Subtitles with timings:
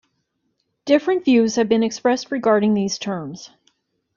[0.85, 3.51] Different views have been expressed regarding these terms.